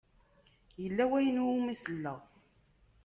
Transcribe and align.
Yella 0.81 1.03
wayen 1.09 1.41
i 1.41 1.43
wumi 1.47 1.75
selleɣ. 1.77 2.19